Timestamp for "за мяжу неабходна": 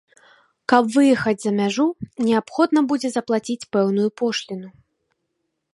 1.43-2.79